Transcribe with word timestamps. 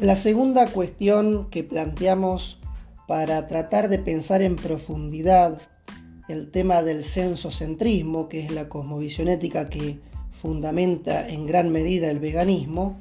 La 0.00 0.14
segunda 0.14 0.68
cuestión 0.68 1.50
que 1.50 1.64
planteamos 1.64 2.60
para 3.08 3.48
tratar 3.48 3.88
de 3.88 3.98
pensar 3.98 4.42
en 4.42 4.54
profundidad 4.54 5.60
el 6.28 6.52
tema 6.52 6.82
del 6.82 7.02
censocentrismo, 7.02 8.28
que 8.28 8.44
es 8.44 8.52
la 8.52 8.68
cosmovisión 8.68 9.26
ética 9.26 9.68
que 9.68 9.98
fundamenta 10.30 11.28
en 11.28 11.46
gran 11.46 11.72
medida 11.72 12.12
el 12.12 12.20
veganismo, 12.20 13.00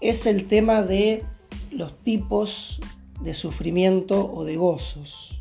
es 0.00 0.24
el 0.24 0.46
tema 0.46 0.82
de 0.82 1.24
los 1.72 1.98
tipos 2.04 2.80
de 3.20 3.34
sufrimiento 3.34 4.32
o 4.32 4.44
de 4.44 4.56
gozos. 4.56 5.40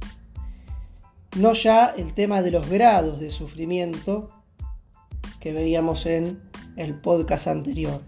No 1.35 1.53
ya 1.53 1.93
el 1.95 2.15
tema 2.15 2.41
de 2.41 2.49
los 2.49 2.67
grados 2.67 3.19
de 3.19 3.29
sufrimiento 3.29 4.31
que 5.39 5.53
veíamos 5.53 6.07
en 6.07 6.39
el 6.77 6.95
podcast 6.95 7.45
anterior, 7.45 8.01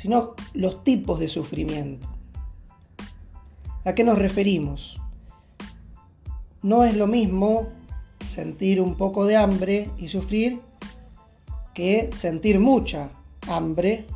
sino 0.00 0.34
los 0.54 0.82
tipos 0.82 1.20
de 1.20 1.28
sufrimiento. 1.28 2.08
¿A 3.84 3.94
qué 3.94 4.02
nos 4.02 4.18
referimos? 4.18 4.96
No 6.62 6.84
es 6.84 6.96
lo 6.96 7.06
mismo 7.06 7.68
sentir 8.26 8.80
un 8.80 8.94
poco 8.94 9.26
de 9.26 9.36
hambre 9.36 9.90
y 9.98 10.08
sufrir 10.08 10.60
que 11.74 12.08
sentir 12.16 12.60
mucha 12.60 13.10
hambre 13.46 14.06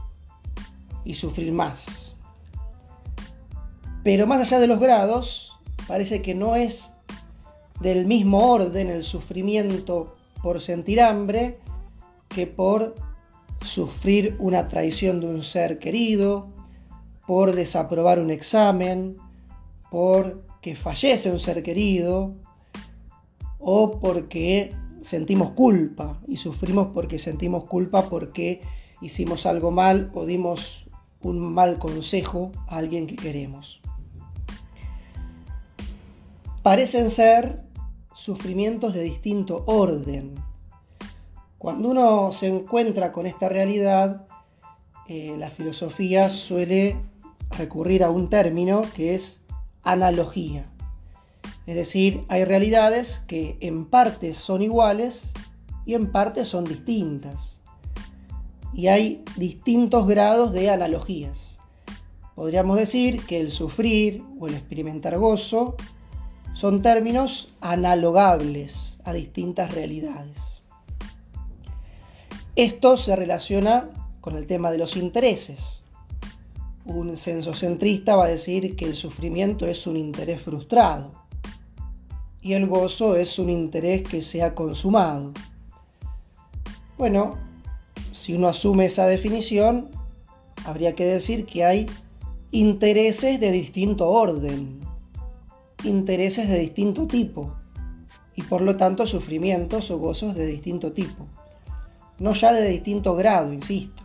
y 1.05 1.15
sufrir 1.15 1.53
más. 1.53 2.15
Pero 4.03 4.27
más 4.27 4.41
allá 4.41 4.61
de 4.61 4.67
los 4.67 4.81
grados, 4.81 5.53
parece 5.87 6.23
que 6.23 6.35
no 6.35 6.57
es 6.57 6.95
del 7.81 8.07
mismo 8.07 8.53
orden 8.53 8.89
el 8.89 9.05
sufrimiento 9.05 10.17
por 10.43 10.63
sentir 10.63 11.03
hambre 11.03 11.59
que 12.29 12.47
por 12.47 12.95
sufrir 13.65 14.37
una 14.39 14.69
traición 14.69 15.21
de 15.21 15.27
un 15.27 15.43
ser 15.43 15.79
querido, 15.79 16.49
por 17.27 17.55
desaprobar 17.55 18.21
un 18.21 18.31
examen, 18.31 19.17
por 19.91 20.45
que 20.61 20.77
fallece 20.77 21.31
un 21.31 21.39
ser 21.39 21.63
querido 21.63 22.35
o 23.59 23.99
porque 23.99 24.75
sentimos 25.03 25.51
culpa 25.51 26.21
y 26.27 26.37
sufrimos 26.37 26.89
porque 26.93 27.19
sentimos 27.19 27.65
culpa 27.65 28.09
porque 28.09 28.61
hicimos 29.01 29.47
algo 29.47 29.71
mal 29.71 30.11
o 30.15 30.25
dimos 30.27 30.87
un 31.23 31.41
mal 31.41 31.79
consejo 31.79 32.53
a 32.69 32.77
alguien 32.77 33.07
que 33.07 33.17
queremos. 33.17 33.81
Parecen 36.63 37.11
ser 37.11 37.63
sufrimientos 38.15 38.95
de 38.95 39.03
distinto 39.03 39.65
orden. 39.67 40.35
Cuando 41.65 41.89
uno 41.89 42.31
se 42.31 42.47
encuentra 42.49 43.11
con 43.11 43.25
esta 43.25 43.49
realidad, 43.49 44.27
eh, 45.09 45.35
la 45.39 45.49
filosofía 45.49 46.29
suele 46.29 46.99
recurrir 47.57 48.05
a 48.05 48.11
un 48.11 48.29
término 48.29 48.83
que 48.95 49.15
es 49.15 49.41
analogía. 49.83 50.67
Es 51.67 51.75
decir, 51.75 52.27
hay 52.29 52.45
realidades 52.45 53.25
que 53.27 53.57
en 53.61 53.87
parte 53.87 54.35
son 54.35 54.61
iguales 54.61 55.33
y 55.87 55.95
en 55.95 56.13
parte 56.13 56.45
son 56.45 56.65
distintas. 56.65 57.59
Y 58.75 58.89
hay 58.89 59.25
distintos 59.37 60.07
grados 60.07 60.53
de 60.53 60.69
analogías. 60.69 61.57
Podríamos 62.35 62.77
decir 62.77 63.25
que 63.25 63.41
el 63.41 63.51
sufrir 63.51 64.23
o 64.39 64.49
el 64.49 64.53
experimentar 64.53 65.17
gozo 65.17 65.77
son 66.53 66.83
términos 66.83 67.55
analogables 67.63 68.99
a 69.05 69.15
distintas 69.15 69.75
realidades. 69.75 70.54
Esto 72.57 72.97
se 72.97 73.17
relaciona 73.17 73.91
con 74.21 74.37
el 74.37 74.47
tema 74.47 74.71
de 74.71 74.79
los 74.79 74.97
intereses 74.97 75.85
un 76.85 77.17
censocentrista 77.17 78.15
va 78.15 78.27
a 78.27 78.29
decir 78.29 78.77
que 78.77 78.85
el 78.85 78.95
sufrimiento 78.95 79.67
es 79.67 79.87
un 79.87 79.97
interés 79.97 80.43
frustrado 80.43 81.13
y 82.43 82.53
el 82.53 82.67
gozo 82.67 83.17
es 83.17 83.39
un 83.39 83.49
interés 83.49 84.07
que 84.07 84.21
se 84.21 84.43
ha 84.43 84.55
consumado. 84.55 85.33
Bueno, 86.99 87.35
si 88.13 88.35
uno 88.35 88.49
asume 88.49 88.85
esa 88.85 89.07
definición, 89.07 89.89
habría 90.67 90.95
que 90.95 91.07
decir 91.07 91.47
que 91.47 91.65
hay 91.65 91.87
intereses 92.51 93.41
de 93.41 93.51
distinto 93.51 94.11
orden, 94.11 94.81
intereses 95.85 96.49
de 96.49 96.59
distinto 96.59 97.07
tipo 97.07 97.55
y 98.37 98.43
por 98.43 98.61
lo 98.61 98.77
tanto 98.77 99.07
sufrimientos 99.07 99.91
o 99.91 99.99
gozos 99.99 100.35
de 100.35 100.47
distinto 100.47 100.93
tipo, 100.93 101.27
no 102.19 102.33
ya 102.33 102.53
de 102.53 102.69
distinto 102.69 103.15
grado, 103.17 103.53
insisto. 103.53 104.03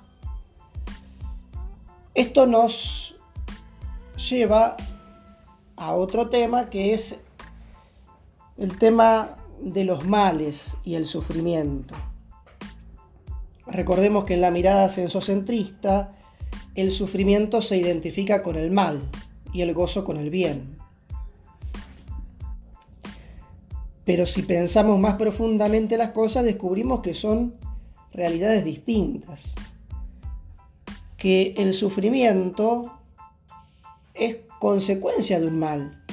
Esto 2.13 2.45
nos 2.45 3.15
lleva 4.29 4.75
a 5.75 5.93
otro 5.93 6.29
tema 6.29 6.69
que 6.69 6.93
es 6.93 7.17
el 8.57 8.77
tema 8.77 9.37
de 9.61 9.83
los 9.85 10.05
males 10.05 10.77
y 10.83 10.95
el 10.95 11.05
sufrimiento. 11.05 11.95
Recordemos 13.67 14.25
que 14.25 14.33
en 14.33 14.41
la 14.41 14.51
mirada 14.51 14.89
sensocentrista 14.89 16.13
el 16.75 16.91
sufrimiento 16.91 17.61
se 17.61 17.77
identifica 17.77 18.41
con 18.41 18.55
el 18.55 18.71
mal 18.71 19.01
y 19.53 19.61
el 19.61 19.73
gozo 19.73 20.03
con 20.03 20.17
el 20.17 20.29
bien. 20.29 20.77
Pero 24.05 24.25
si 24.25 24.41
pensamos 24.41 24.99
más 24.99 25.15
profundamente 25.15 25.97
las 25.97 26.11
cosas 26.11 26.43
descubrimos 26.43 27.01
que 27.01 27.13
son 27.13 27.53
realidades 28.13 28.65
distintas 28.65 29.53
que 31.17 31.51
el 31.57 31.73
sufrimiento 31.73 32.99
es 34.13 34.37
consecuencia 34.59 35.39
de 35.39 35.47
un 35.47 35.59
mal. 35.59 36.03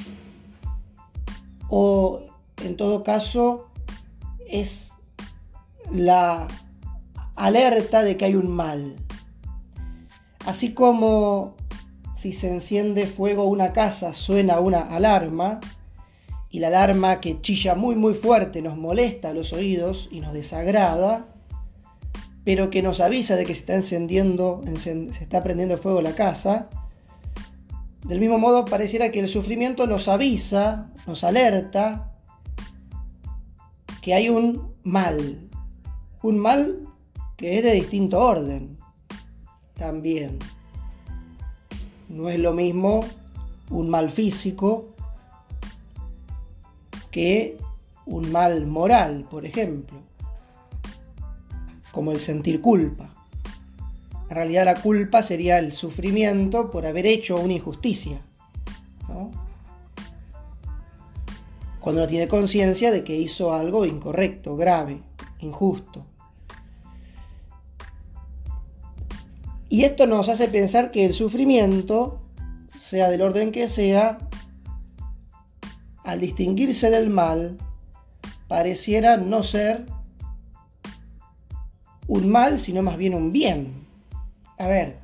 O 1.69 2.21
en 2.63 2.75
todo 2.77 3.03
caso 3.03 3.69
es 4.47 4.91
la 5.91 6.47
alerta 7.35 8.03
de 8.03 8.17
que 8.17 8.25
hay 8.25 8.35
un 8.35 8.49
mal. 8.49 8.95
Así 10.45 10.73
como 10.73 11.55
si 12.17 12.33
se 12.33 12.49
enciende 12.49 13.05
fuego 13.05 13.45
una 13.45 13.73
casa 13.73 14.13
suena 14.13 14.59
una 14.59 14.81
alarma 14.81 15.59
y 16.49 16.59
la 16.59 16.67
alarma 16.67 17.19
que 17.19 17.41
chilla 17.41 17.75
muy 17.75 17.95
muy 17.95 18.13
fuerte 18.13 18.61
nos 18.61 18.77
molesta 18.77 19.29
a 19.29 19.33
los 19.33 19.53
oídos 19.53 20.07
y 20.11 20.21
nos 20.21 20.33
desagrada, 20.33 21.27
pero 22.47 22.69
que 22.69 22.81
nos 22.81 23.01
avisa 23.01 23.35
de 23.35 23.45
que 23.45 23.53
se 23.53 23.59
está 23.59 23.75
encendiendo, 23.75 24.61
se 24.77 25.09
está 25.21 25.43
prendiendo 25.43 25.77
fuego 25.77 26.01
la 26.01 26.15
casa. 26.15 26.69
Del 28.05 28.21
mismo 28.21 28.39
modo, 28.39 28.63
pareciera 28.63 29.11
que 29.11 29.19
el 29.19 29.27
sufrimiento 29.27 29.85
nos 29.85 30.07
avisa, 30.07 30.89
nos 31.05 31.25
alerta 31.25 32.13
que 34.01 34.13
hay 34.13 34.29
un 34.29 34.75
mal, 34.83 35.49
un 36.23 36.39
mal 36.39 36.87
que 37.35 37.57
es 37.57 37.65
de 37.65 37.73
distinto 37.73 38.17
orden 38.17 38.77
también. 39.73 40.39
No 42.07 42.29
es 42.29 42.39
lo 42.39 42.53
mismo 42.53 43.01
un 43.71 43.89
mal 43.89 44.09
físico 44.09 44.95
que 47.11 47.57
un 48.05 48.31
mal 48.31 48.65
moral, 48.67 49.25
por 49.29 49.45
ejemplo 49.45 50.07
como 51.97 52.11
el 52.11 52.19
sentir 52.19 52.61
culpa. 52.61 53.09
En 54.29 54.35
realidad 54.35 54.65
la 54.65 54.75
culpa 54.75 55.23
sería 55.23 55.57
el 55.57 55.73
sufrimiento 55.73 56.69
por 56.69 56.85
haber 56.85 57.07
hecho 57.07 57.37
una 57.37 57.53
injusticia. 57.53 58.21
Cuando 61.79 62.01
uno 62.01 62.07
tiene 62.07 62.27
conciencia 62.27 62.91
de 62.91 63.03
que 63.03 63.15
hizo 63.15 63.51
algo 63.51 63.83
incorrecto, 63.83 64.55
grave, 64.55 65.01
injusto. 65.39 66.05
Y 69.67 69.83
esto 69.83 70.05
nos 70.05 70.29
hace 70.29 70.49
pensar 70.49 70.91
que 70.91 71.03
el 71.03 71.15
sufrimiento, 71.15 72.21
sea 72.77 73.09
del 73.09 73.23
orden 73.23 73.51
que 73.51 73.69
sea, 73.69 74.19
al 76.03 76.19
distinguirse 76.19 76.91
del 76.91 77.09
mal, 77.09 77.57
pareciera 78.47 79.17
no 79.17 79.41
ser 79.41 79.96
un 82.07 82.29
mal, 82.29 82.59
sino 82.59 82.81
más 82.81 82.97
bien 82.97 83.13
un 83.13 83.31
bien. 83.31 83.85
A 84.57 84.67
ver, 84.67 84.97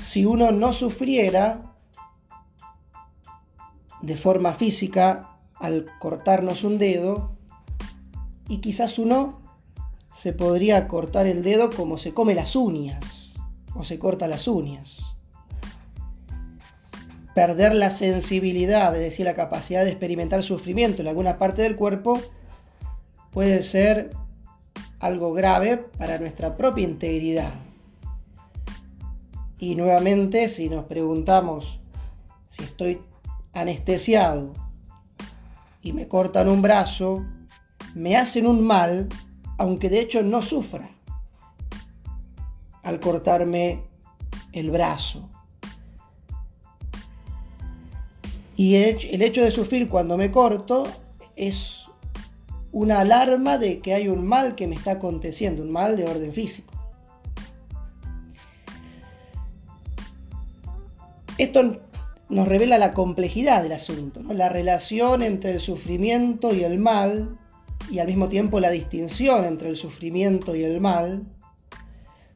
si 0.00 0.24
uno 0.24 0.52
no 0.52 0.72
sufriera 0.72 1.62
de 4.02 4.16
forma 4.16 4.54
física 4.54 5.30
al 5.54 5.86
cortarnos 5.98 6.62
un 6.64 6.78
dedo, 6.78 7.32
y 8.48 8.58
quizás 8.58 8.98
uno 8.98 9.40
se 10.14 10.32
podría 10.32 10.88
cortar 10.88 11.26
el 11.26 11.42
dedo 11.42 11.70
como 11.70 11.98
se 11.98 12.14
come 12.14 12.34
las 12.34 12.56
uñas, 12.56 13.34
o 13.74 13.84
se 13.84 13.98
corta 13.98 14.28
las 14.28 14.48
uñas. 14.48 15.16
Perder 17.34 17.74
la 17.74 17.90
sensibilidad, 17.90 18.94
es 18.96 19.02
decir, 19.02 19.26
la 19.26 19.34
capacidad 19.34 19.84
de 19.84 19.90
experimentar 19.90 20.42
sufrimiento 20.42 21.02
en 21.02 21.08
alguna 21.08 21.36
parte 21.36 21.62
del 21.62 21.76
cuerpo, 21.76 22.18
puede 23.30 23.62
ser 23.62 24.10
algo 25.00 25.32
grave 25.32 25.78
para 25.98 26.18
nuestra 26.18 26.56
propia 26.56 26.84
integridad. 26.84 27.52
Y 29.58 29.74
nuevamente, 29.74 30.48
si 30.48 30.68
nos 30.68 30.84
preguntamos 30.84 31.78
si 32.50 32.62
estoy 32.62 33.00
anestesiado 33.52 34.52
y 35.82 35.92
me 35.92 36.08
cortan 36.08 36.48
un 36.48 36.62
brazo, 36.62 37.24
me 37.94 38.16
hacen 38.16 38.46
un 38.46 38.64
mal, 38.64 39.08
aunque 39.56 39.88
de 39.88 40.00
hecho 40.00 40.22
no 40.22 40.42
sufra 40.42 40.90
al 42.82 43.00
cortarme 43.00 43.82
el 44.52 44.70
brazo. 44.70 45.28
Y 48.56 48.74
el 48.74 49.22
hecho 49.22 49.42
de 49.42 49.52
sufrir 49.52 49.88
cuando 49.88 50.16
me 50.16 50.32
corto 50.32 50.82
es 51.36 51.77
una 52.72 53.00
alarma 53.00 53.58
de 53.58 53.80
que 53.80 53.94
hay 53.94 54.08
un 54.08 54.26
mal 54.26 54.54
que 54.54 54.66
me 54.66 54.74
está 54.74 54.92
aconteciendo, 54.92 55.62
un 55.62 55.70
mal 55.70 55.96
de 55.96 56.04
orden 56.04 56.32
físico. 56.32 56.72
Esto 61.38 61.80
nos 62.28 62.48
revela 62.48 62.78
la 62.78 62.92
complejidad 62.92 63.62
del 63.62 63.72
asunto, 63.72 64.20
la 64.32 64.48
relación 64.48 65.22
entre 65.22 65.52
el 65.52 65.60
sufrimiento 65.60 66.54
y 66.54 66.64
el 66.64 66.78
mal, 66.78 67.38
y 67.90 68.00
al 68.00 68.08
mismo 68.08 68.28
tiempo 68.28 68.60
la 68.60 68.70
distinción 68.70 69.44
entre 69.44 69.70
el 69.70 69.76
sufrimiento 69.76 70.54
y 70.54 70.64
el 70.64 70.80
mal. 70.80 71.22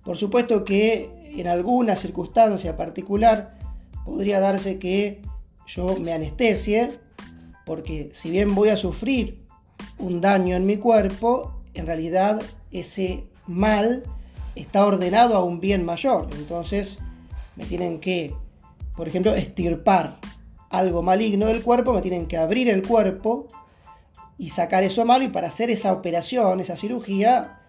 Por 0.05 0.17
supuesto 0.17 0.65
que 0.65 1.11
en 1.35 1.47
alguna 1.47 1.97
circunstancia 1.97 2.77
particular 2.77 3.59
podría 4.05 4.41
darse 4.41 4.79
que 4.79 5.21
yo 5.67 5.97
me 5.99 6.13
anestesie, 6.13 6.91
porque 7.67 8.11
si 8.13 8.31
bien 8.31 8.55
voy 8.55 8.71
a 8.71 8.77
sufrir 8.77 9.42
un 9.99 10.21
daño 10.21 10.57
en 10.57 10.67
mi 10.67 10.77
cuerpo, 10.77 11.53
en 11.75 11.87
realidad 11.87 12.43
ese 12.71 13.25
mal 13.47 14.03
está 14.55 14.87
ordenado 14.87 15.37
a 15.37 15.45
un 15.45 15.61
bien 15.61 15.85
mayor. 15.85 16.29
Entonces 16.37 17.01
me 17.57 17.65
tienen 17.65 18.01
que, 18.01 18.35
por 18.97 19.09
ejemplo, 19.09 19.35
estirpar 19.35 20.19
algo 20.71 21.03
maligno 21.03 21.47
del 21.47 21.63
cuerpo, 21.63 21.93
me 21.93 22.03
tienen 22.03 22.27
que 22.27 22.39
abrir 22.39 22.69
el 22.69 22.87
cuerpo 22.87 23.47
y 24.39 24.51
sacar 24.51 24.83
eso 24.83 25.05
malo 25.05 25.25
y 25.25 25.29
para 25.29 25.49
hacer 25.49 25.71
esa 25.71 25.93
operación, 25.93 26.61
esa 26.61 26.77
cirugía, 26.77 27.61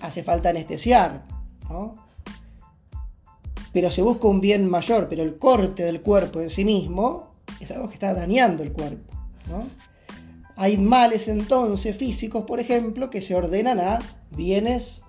hace 0.00 0.22
falta 0.22 0.48
anestesiar. 0.48 1.22
Pero 3.72 3.90
se 3.90 4.02
busca 4.02 4.28
un 4.28 4.40
bien 4.40 4.68
mayor, 4.68 5.08
pero 5.08 5.22
el 5.22 5.38
corte 5.38 5.84
del 5.84 6.00
cuerpo 6.00 6.40
en 6.40 6.50
sí 6.50 6.64
mismo 6.64 7.32
es 7.60 7.70
algo 7.70 7.88
que 7.88 7.94
está 7.94 8.12
dañando 8.14 8.62
el 8.62 8.72
cuerpo. 8.72 9.12
Hay 10.56 10.76
males 10.76 11.28
entonces 11.28 11.96
físicos, 11.96 12.44
por 12.44 12.60
ejemplo, 12.60 13.10
que 13.10 13.22
se 13.22 13.34
ordenan 13.34 13.80
a 13.80 13.98
bienes 14.30 15.02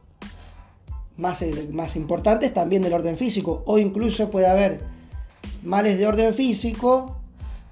más, 1.18 1.42
eh, 1.42 1.69
más 1.72 1.95
importantes 1.95 2.54
también 2.54 2.81
del 2.81 2.94
orden 2.94 3.18
físico, 3.18 3.63
o 3.66 3.78
incluso 3.78 4.31
puede 4.31 4.48
haber 4.48 4.81
males 5.63 5.98
de 5.98 6.07
orden 6.07 6.34
físico, 6.34 7.18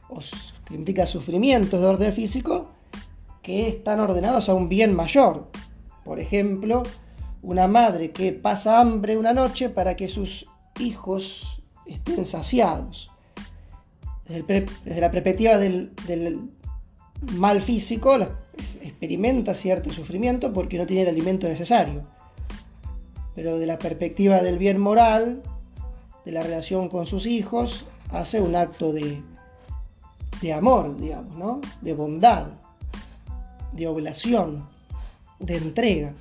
o 0.10 0.20
que 0.66 0.76
implica 0.76 1.06
sufrimientos 1.06 1.80
de 1.80 1.88
orden 1.88 2.14
físico, 2.14 2.72
que 3.42 3.68
están 3.68 4.00
ordenados 4.00 4.50
a 4.50 4.54
un 4.54 4.70
bien 4.70 4.94
mayor. 4.94 5.48
Por 6.04 6.20
ejemplo, 6.20 6.84
una 7.42 7.68
madre 7.68 8.12
que 8.12 8.32
pasa 8.32 8.80
hambre 8.80 9.18
una 9.18 9.34
noche 9.34 9.70
para 9.70 9.96
que 9.96 10.08
sus 10.08 10.46
hijos 10.80 11.62
estén 11.86 12.26
saciados. 12.26 13.10
Desde, 14.28 15.00
la 15.00 15.12
perspectiva 15.12 15.58
del, 15.58 15.92
mal 17.22 17.62
físico, 17.62 18.18
experimenta 18.82 19.54
cierto 19.54 19.92
sufrimiento 19.92 20.52
porque 20.54 20.78
no 20.78 20.86
tiene 20.86 21.04
el 21.04 21.10
alimento 21.10 21.48
necesario. 21.48 22.04
Pero 23.36 23.58
de 23.58 23.66
la 23.66 23.78
perspectiva 23.78 24.42
del 24.42 24.58
bien 24.58 24.80
moral, 24.80 25.42
de 26.26 26.32
la 26.32 26.42
relación 26.42 26.90
con 26.90 27.06
sus 27.06 27.26
hijos, 27.26 27.86
hace 28.12 28.42
un 28.42 28.56
acto 28.56 28.92
de, 28.92 29.22
de 30.42 30.54
amor, 30.54 30.98
digamos, 30.98 31.36
¿no? 31.38 31.62
De 31.82 31.94
bondad, 31.94 32.48
de 33.72 33.88
oblación, 33.88 34.68
de 35.40 35.58
entrega. 35.58 36.14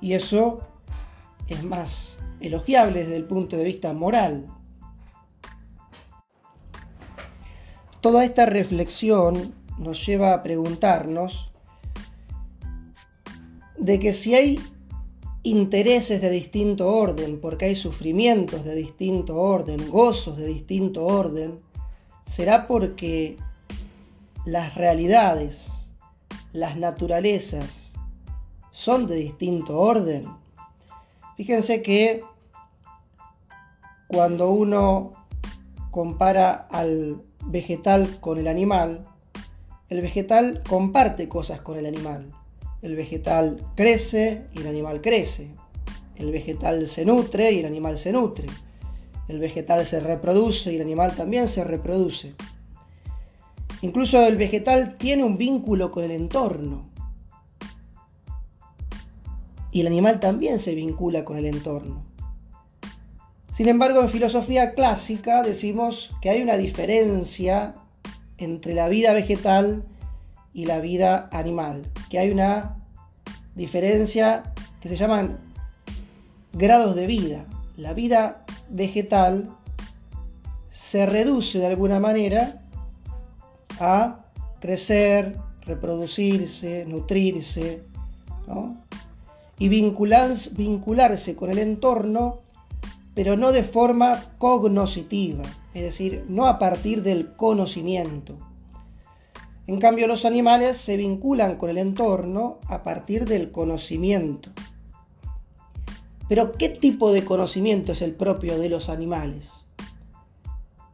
Y 0.00 0.12
eso 0.12 0.60
es 1.48 1.64
más 1.64 2.18
elogiable 2.40 3.00
desde 3.00 3.16
el 3.16 3.24
punto 3.24 3.56
de 3.56 3.64
vista 3.64 3.92
moral. 3.92 4.46
Toda 8.00 8.24
esta 8.24 8.46
reflexión 8.46 9.57
nos 9.78 10.04
lleva 10.04 10.34
a 10.34 10.42
preguntarnos 10.42 11.50
de 13.78 13.98
que 14.00 14.12
si 14.12 14.34
hay 14.34 14.60
intereses 15.42 16.20
de 16.20 16.30
distinto 16.30 16.88
orden, 16.88 17.40
porque 17.40 17.66
hay 17.66 17.76
sufrimientos 17.76 18.64
de 18.64 18.74
distinto 18.74 19.36
orden, 19.36 19.88
gozos 19.90 20.36
de 20.36 20.46
distinto 20.46 21.06
orden, 21.06 21.60
será 22.26 22.66
porque 22.66 23.36
las 24.44 24.74
realidades, 24.74 25.68
las 26.52 26.76
naturalezas 26.76 27.92
son 28.72 29.06
de 29.06 29.16
distinto 29.16 29.78
orden. 29.78 30.22
Fíjense 31.36 31.82
que 31.82 32.22
cuando 34.08 34.50
uno 34.50 35.12
compara 35.90 36.68
al 36.70 37.22
vegetal 37.46 38.20
con 38.20 38.38
el 38.38 38.48
animal, 38.48 39.04
el 39.88 40.00
vegetal 40.02 40.62
comparte 40.68 41.28
cosas 41.28 41.60
con 41.60 41.78
el 41.78 41.86
animal. 41.86 42.30
El 42.82 42.94
vegetal 42.94 43.64
crece 43.74 44.44
y 44.54 44.60
el 44.60 44.66
animal 44.66 45.00
crece. 45.00 45.50
El 46.16 46.30
vegetal 46.30 46.88
se 46.88 47.04
nutre 47.04 47.52
y 47.52 47.60
el 47.60 47.66
animal 47.66 47.98
se 47.98 48.12
nutre. 48.12 48.46
El 49.28 49.38
vegetal 49.38 49.86
se 49.86 50.00
reproduce 50.00 50.72
y 50.72 50.76
el 50.76 50.82
animal 50.82 51.14
también 51.14 51.48
se 51.48 51.64
reproduce. 51.64 52.34
Incluso 53.82 54.26
el 54.26 54.36
vegetal 54.36 54.96
tiene 54.98 55.24
un 55.24 55.38
vínculo 55.38 55.90
con 55.90 56.04
el 56.04 56.10
entorno 56.10 56.88
y 59.70 59.82
el 59.82 59.86
animal 59.86 60.18
también 60.18 60.58
se 60.58 60.74
vincula 60.74 61.24
con 61.24 61.38
el 61.38 61.46
entorno. 61.46 62.02
Sin 63.54 63.68
embargo, 63.68 64.00
en 64.00 64.10
filosofía 64.10 64.74
clásica 64.74 65.42
decimos 65.42 66.10
que 66.20 66.30
hay 66.30 66.42
una 66.42 66.56
diferencia 66.56 67.74
entre 68.38 68.74
la 68.74 68.88
vida 68.88 69.12
vegetal 69.12 69.82
y 70.52 70.66
la 70.66 70.80
vida 70.80 71.28
animal, 71.32 71.82
que 72.08 72.18
hay 72.18 72.30
una 72.30 72.76
diferencia 73.54 74.54
que 74.80 74.88
se 74.88 74.96
llaman 74.96 75.38
grados 76.52 76.94
de 76.94 77.06
vida. 77.06 77.44
La 77.76 77.92
vida 77.92 78.44
vegetal 78.70 79.48
se 80.70 81.06
reduce 81.06 81.58
de 81.58 81.66
alguna 81.66 82.00
manera 82.00 82.62
a 83.80 84.24
crecer, 84.60 85.36
reproducirse, 85.62 86.84
nutrirse, 86.86 87.82
y 89.58 89.68
vincularse 89.68 91.36
con 91.36 91.50
el 91.50 91.58
entorno, 91.58 92.40
pero 93.18 93.36
no 93.36 93.50
de 93.50 93.64
forma 93.64 94.22
cognoscitiva, 94.38 95.42
es 95.74 95.82
decir, 95.82 96.24
no 96.28 96.46
a 96.46 96.56
partir 96.60 97.02
del 97.02 97.34
conocimiento. 97.34 98.36
En 99.66 99.80
cambio, 99.80 100.06
los 100.06 100.24
animales 100.24 100.76
se 100.76 100.96
vinculan 100.96 101.56
con 101.56 101.68
el 101.68 101.78
entorno 101.78 102.60
a 102.68 102.84
partir 102.84 103.24
del 103.24 103.50
conocimiento. 103.50 104.50
Pero, 106.28 106.52
¿qué 106.52 106.68
tipo 106.68 107.10
de 107.10 107.24
conocimiento 107.24 107.90
es 107.90 108.02
el 108.02 108.14
propio 108.14 108.56
de 108.56 108.68
los 108.68 108.88
animales? 108.88 109.50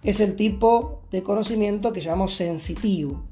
Es 0.02 0.18
el 0.18 0.34
tipo 0.34 1.02
de 1.10 1.22
conocimiento 1.22 1.92
que 1.92 2.00
llamamos 2.00 2.34
sensitivo. 2.34 3.22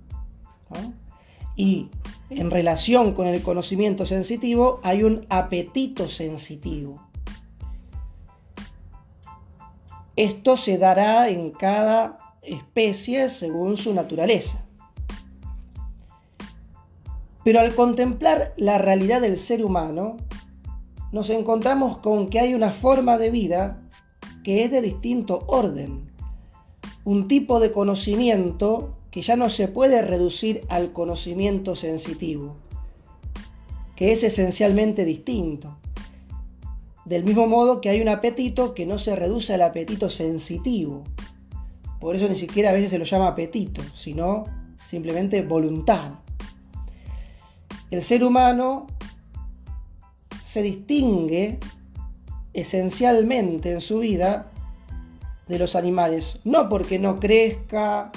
Y 1.57 1.89
en 2.29 2.51
relación 2.51 3.15
con 3.15 3.27
el 3.27 3.41
conocimiento 3.41 4.05
sensitivo 4.05 4.81
hay 4.83 5.03
un 5.03 5.25
apetito 5.31 6.11
sensitivo. 6.11 7.12
Esto 10.23 10.57
se 10.57 10.79
dará 10.79 11.29
en 11.31 11.51
cada 11.51 12.37
especie 12.43 13.29
según 13.29 13.77
su 13.77 13.93
naturaleza. 13.93 14.65
Pero 17.43 17.59
al 17.59 17.75
contemplar 17.75 18.55
la 18.57 18.79
realidad 18.79 19.21
del 19.21 19.37
ser 19.37 19.65
humano, 19.65 20.19
nos 21.11 21.29
encontramos 21.29 21.99
con 21.99 22.29
que 22.29 22.39
hay 22.39 22.55
una 22.55 22.71
forma 22.71 23.19
de 23.19 23.33
vida 23.33 23.83
que 24.45 24.63
es 24.63 24.71
de 24.71 24.81
distinto 24.81 25.43
orden, 25.49 26.05
un 27.05 27.27
tipo 27.27 27.59
de 27.59 27.73
conocimiento 27.73 28.97
que 29.11 29.23
ya 29.23 29.35
no 29.35 29.51
se 29.51 29.67
puede 29.67 30.03
reducir 30.03 30.61
al 30.69 30.93
conocimiento 30.93 31.75
sensitivo, 31.75 32.55
que 33.97 34.13
es 34.13 34.23
esencialmente 34.23 35.05
distinto. 35.05 35.79
Del 37.05 37.25
mismo 37.25 37.47
modo 37.47 37.81
que 37.81 37.89
hay 37.89 38.01
un 38.01 38.09
apetito 38.09 38.75
que 38.75 38.87
no 38.87 38.99
se 38.99 39.17
reduce 39.17 39.55
al 39.55 39.63
apetito 39.63 40.09
sensitivo. 40.09 41.03
Por 42.01 42.17
eso 42.17 42.29
ni 42.29 42.37
siquiera 42.37 42.71
a 42.71 42.73
veces 42.73 42.91
se 42.91 42.99
lo 42.99 43.05
llama 43.05 43.29
apetito, 43.29 43.83
sino 43.95 44.45
simplemente 44.89 45.43
voluntad. 45.43 46.13
El 47.91 48.03
ser 48.03 48.25
humano 48.25 48.87
se 50.45 50.63
distingue 50.63 51.59
esencialmente 52.53 53.73
en 53.73 53.81
su 53.81 53.99
vida 54.01 54.51
de 55.49 55.59
los 55.59 55.77
animales, 55.77 56.39
no 56.45 56.69
porque 56.69 56.99
no 56.99 57.19
crezca, 57.19 58.13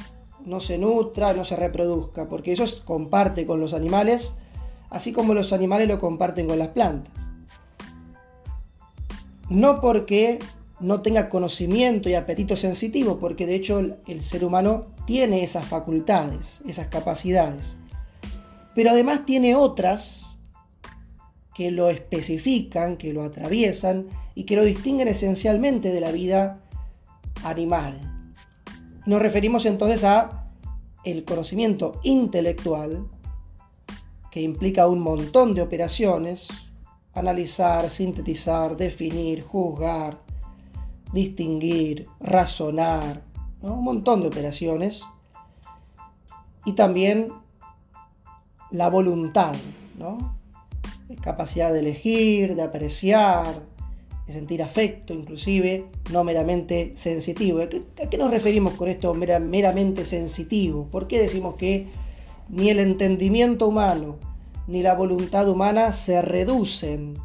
no 0.45 0.59
se 0.59 0.77
nutra, 0.77 1.33
no 1.33 1.43
se 1.43 1.55
reproduzca, 1.55 2.25
porque 2.25 2.51
ellos 2.51 2.81
comparte 2.85 3.45
con 3.45 3.59
los 3.59 3.73
animales, 3.73 4.35
así 4.89 5.11
como 5.11 5.33
los 5.33 5.53
animales 5.53 5.87
lo 5.87 5.99
comparten 5.99 6.47
con 6.47 6.59
las 6.59 6.69
plantas. 6.69 7.24
No 9.49 9.79
porque 9.79 10.39
no 10.79 11.01
tenga 11.01 11.29
conocimiento 11.29 12.09
y 12.09 12.15
apetito 12.15 12.55
sensitivo, 12.55 13.19
porque 13.19 13.45
de 13.45 13.55
hecho 13.55 13.79
el, 13.79 14.23
ser 14.23 14.43
humano 14.43 14.83
tiene 15.05 15.43
esas 15.43 15.65
facultades, 15.65 16.61
esas 16.67 16.87
capacidades. 16.87 17.77
Pero 18.73 18.91
además 18.91 19.25
tiene 19.25 19.55
otras 19.55 20.37
que 21.53 21.71
lo 21.71 21.89
especifican, 21.89 22.97
que 22.97 23.13
lo 23.13 23.23
atraviesan 23.23 24.07
y 24.33 24.43
que 24.43 24.57
lo 24.57 24.65
distinguen 24.65 25.07
esencialmente 25.07 25.89
de 25.93 26.01
la 26.01 26.11
vida 26.11 26.59
animal. 27.43 28.01
Nos 29.05 29.21
referimos 29.21 29.65
entonces 29.65 30.03
a 30.03 30.47
el 31.05 31.23
conocimiento 31.23 32.01
intelectual, 32.03 33.05
que 34.31 34.41
implica 34.41 34.87
un 34.87 34.99
montón 34.99 35.53
de 35.53 35.61
operaciones, 35.61 36.47
analizar, 37.15 37.89
sintetizar, 37.89 38.77
definir, 38.77 39.43
juzgar, 39.43 40.19
distinguir, 41.13 42.07
razonar, 42.19 43.21
un 43.61 43.83
montón 43.83 44.21
de 44.21 44.27
operaciones. 44.27 45.01
Y 46.65 46.73
también 46.73 47.31
la 48.71 48.89
voluntad, 48.89 49.55
¿no? 49.97 50.35
capacidad 51.21 51.71
de 51.71 51.79
elegir, 51.79 52.55
de 52.55 52.61
apreciar, 52.63 53.45
de 54.27 54.33
sentir 54.33 54.63
afecto, 54.63 55.13
inclusive, 55.13 55.85
no 56.11 56.23
meramente 56.23 56.93
sensitivo. 56.95 57.61
¿A 57.61 57.67
qué, 58.09 58.17
nos 58.17 58.31
referimos 58.31 58.73
con 58.73 58.89
esto 58.89 59.13
meramente 59.13 60.03
sensitivo? 60.05 60.87
¿Por 60.91 61.07
qué 61.07 61.19
decimos 61.19 61.55
que 61.55 61.87
ni 62.49 62.69
el 62.69 62.79
entendimiento 62.79 63.67
humano 63.67 64.15
ni 64.67 64.81
la 64.81 64.93
voluntad 64.95 65.47
humana 65.47 65.93
se 65.93 66.21
reducen 66.21 67.15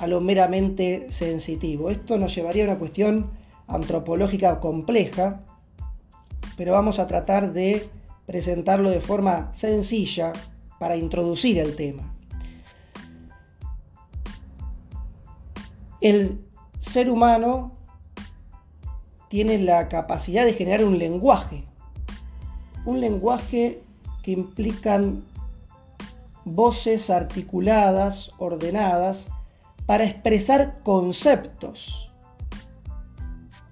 a 0.00 0.06
lo 0.06 0.20
meramente 0.20 1.06
sensitivo? 1.10 1.90
Esto 1.90 2.18
nos 2.18 2.34
llevaría 2.34 2.64
a 2.64 2.68
una 2.68 2.78
cuestión 2.78 3.30
antropológica 3.66 4.60
compleja, 4.60 5.40
pero 6.56 6.72
vamos 6.72 6.98
a 6.98 7.06
tratar 7.06 7.52
de 7.52 7.88
presentarlo 8.26 8.90
de 8.90 9.00
forma 9.00 9.50
sencilla 9.54 10.32
para 10.78 10.96
introducir 10.96 11.58
el 11.58 11.76
tema. 11.76 12.12
El 16.00 16.40
ser 16.80 17.10
humano 17.10 17.72
tiene 19.28 19.58
la 19.58 19.88
capacidad 19.88 20.44
de 20.44 20.52
generar 20.52 20.84
un 20.84 20.98
lenguaje, 20.98 21.64
un 22.84 23.00
lenguaje 23.00 23.82
que 24.22 24.32
implican 24.32 25.22
voces 26.46 27.10
articuladas, 27.10 28.30
ordenadas, 28.38 29.26
para 29.84 30.04
expresar 30.04 30.78
conceptos, 30.84 32.10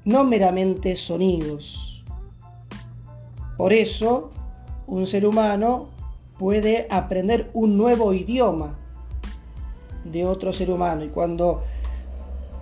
no 0.05 0.25
meramente 0.25 0.97
sonidos. 0.97 2.05
Por 3.57 3.73
eso, 3.73 4.33
un 4.89 5.07
ser 5.07 5.25
humano 5.25 5.89
puede 6.37 6.89
aprender 6.91 7.49
un 7.55 7.77
nuevo 7.79 8.13
idioma 8.13 8.77
de 10.05 10.27
otro 10.27 10.53
ser 10.53 10.69
humano. 10.71 11.05
Y 11.05 11.09
cuando 11.11 11.63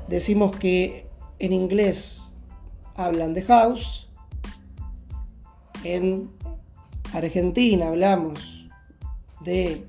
decimos 0.09 0.55
que 0.57 1.07
en 1.39 1.55
inglés 1.55 2.23
hablan 2.97 3.33
de 3.33 3.43
house, 3.45 4.09
en 5.85 6.31
Argentina 7.15 7.89
hablamos 7.89 8.69
de 9.41 9.87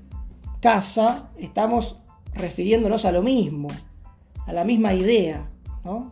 casa, 0.64 1.28
estamos 1.36 1.98
refiriéndonos 2.32 3.04
a 3.04 3.12
lo 3.12 3.20
mismo, 3.20 3.68
a 4.46 4.52
la 4.54 4.64
misma 4.64 4.94
idea, 4.94 5.46
o 5.84 6.10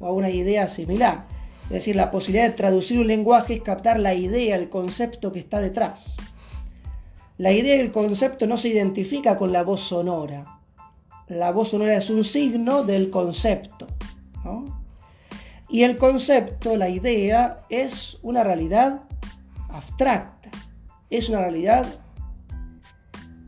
a 0.00 0.10
una 0.10 0.30
idea 0.30 0.68
similar. 0.68 1.26
Es 1.64 1.70
decir, 1.70 1.96
la 1.96 2.10
posibilidad 2.10 2.48
de 2.48 2.54
traducir 2.54 2.98
un 2.98 3.08
lenguaje 3.08 3.56
es 3.56 3.62
captar 3.62 4.00
la 4.00 4.14
idea, 4.14 4.56
el 4.56 4.70
concepto 4.70 5.32
que 5.32 5.40
está 5.40 5.60
detrás. 5.60 6.16
La 7.36 7.52
idea 7.52 7.76
y 7.76 7.80
el 7.80 7.92
concepto 7.92 8.46
no 8.46 8.56
se 8.56 8.68
identifica 8.68 9.36
con 9.36 9.52
la 9.52 9.64
voz 9.64 9.82
sonora, 9.82 10.60
la 11.28 11.52
voz 11.52 11.68
sonora 11.68 11.92
es 11.98 12.08
un 12.08 12.24
signo 12.24 12.84
del 12.84 13.10
concepto. 13.10 13.86
Y 15.68 15.82
el 15.82 15.98
concepto, 15.98 16.74
la 16.74 16.88
idea, 16.88 17.60
es 17.68 18.16
una 18.22 18.44
realidad 18.44 19.02
abstracta, 19.68 20.48
es 21.10 21.28
una 21.28 21.40
realidad 21.40 21.84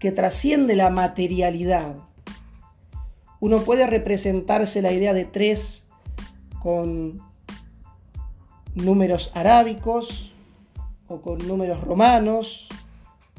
que 0.03 0.11
trasciende 0.11 0.75
la 0.75 0.91
materialidad. 0.91 1.95
Uno 3.39 3.61
puede 3.61 3.87
representarse 3.87 4.83
la 4.83 4.91
idea 4.91 5.15
de 5.15 5.25
tres 5.25 5.87
con 6.61 7.21
números 8.75 9.31
arábicos 9.33 10.33
o 11.07 11.21
con 11.21 11.39
números 11.47 11.81
romanos 11.83 12.69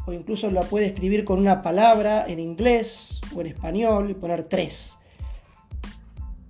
o 0.05 0.13
incluso 0.13 0.50
la 0.51 0.62
puede 0.62 0.86
escribir 0.86 1.25
con 1.25 1.38
una 1.38 1.62
palabra 1.62 2.25
en 2.29 2.39
inglés 2.39 3.20
o 3.36 3.41
en 3.41 3.48
español 3.48 4.12
y 4.12 4.13
poner 4.13 4.46
tres. 4.46 4.98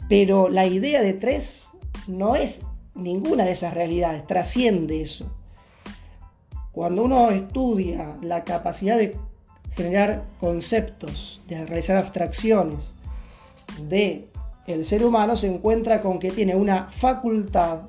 Pero 0.09 0.47
la 0.47 0.67
idea 0.67 1.01
de 1.01 1.13
tres 1.13 1.69
no 2.05 2.35
es 2.35 2.61
ninguna 2.93 3.45
de 3.45 3.53
esas 3.53 3.73
realidades, 3.73 4.27
trasciende 4.27 5.01
eso. 5.01 5.35
Cuando 6.71 7.03
uno 7.05 7.31
estudia 7.31 8.15
la 8.21 8.43
capacidad 8.43 8.95
de 8.95 9.17
generar 9.75 10.25
conceptos, 10.39 11.41
de 11.47 11.65
realizar 11.65 11.97
abstracciones 11.97 12.93
de 13.89 14.29
el 14.67 14.85
ser 14.85 15.03
humano, 15.03 15.35
se 15.35 15.47
encuentra 15.47 16.01
con 16.01 16.19
que 16.19 16.31
tiene 16.31 16.55
una 16.55 16.89
facultad, 16.91 17.81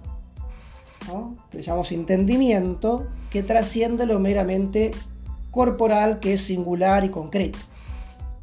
que 1.51 1.59
le 1.59 1.63
llamamos 1.63 1.93
entendimiento, 1.93 3.07
que 3.31 3.43
trasciende 3.43 4.07
lo 4.07 4.19
meramente 4.19 4.91
corporal 5.51 6.19
que 6.19 6.33
es 6.35 6.41
singular 6.41 7.05
y 7.05 7.11
concreto, 7.11 7.59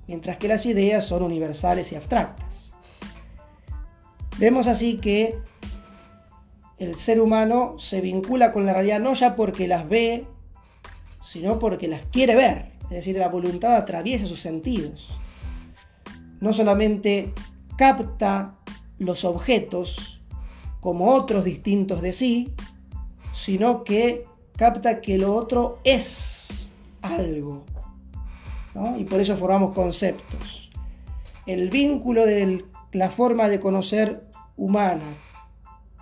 mientras 0.08 0.38
que 0.38 0.48
las 0.48 0.66
ideas 0.66 1.06
son 1.06 1.24
universales 1.24 1.92
y 1.92 1.96
abstractas. 1.96 2.72
Vemos 4.38 4.68
así 4.68 4.98
que 4.98 5.38
el 6.78 6.96
ser 6.96 7.20
humano 7.20 7.76
se 7.78 8.00
vincula 8.02 8.54
con 8.54 8.66
la 8.66 8.74
realidad 8.74 9.00
no 9.00 9.14
ya 9.14 9.36
porque 9.36 9.68
las 9.68 9.90
ve, 9.90 10.26
sino 11.22 11.60
porque 11.60 11.88
las 11.88 12.06
quiere 12.08 12.36
ver, 12.36 12.72
es 12.92 12.98
decir, 12.98 13.16
la 13.16 13.30
voluntad 13.30 13.78
atraviesa 13.78 14.28
sus 14.28 14.42
sentidos. 14.42 15.08
No 16.42 16.52
solamente 16.52 17.34
capta 17.78 18.52
los 19.00 19.24
objetos 19.24 20.22
como 20.82 21.14
otros 21.14 21.46
distintos 21.46 22.02
de 22.02 22.12
sí, 22.12 22.54
sino 23.34 23.86
que 23.86 24.26
capta 24.58 25.00
que 25.00 25.18
lo 25.18 25.34
otro 25.34 25.80
es 25.86 26.68
algo. 27.02 27.64
Y 28.98 29.06
por 29.06 29.22
eso 29.22 29.38
formamos 29.38 29.72
conceptos. 29.72 30.70
El 31.46 31.70
vínculo 31.70 32.26
de 32.26 32.66
la 32.92 33.10
forma 33.10 33.48
de 33.48 33.62
conocer 33.62 34.26
humana 34.58 35.16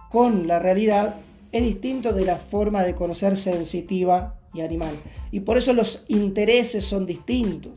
con 0.09 0.47
la 0.47 0.57
realidad 0.57 1.17
es 1.51 1.61
distinto 1.61 2.13
de 2.13 2.25
la 2.25 2.37
forma 2.37 2.81
de 2.81 2.95
conocer 2.95 3.37
sensitiva 3.37 4.38
y 4.53 4.61
animal. 4.61 4.95
Y 5.31 5.41
por 5.41 5.57
eso 5.57 5.73
los 5.73 6.05
intereses 6.07 6.85
son 6.85 7.05
distintos. 7.05 7.73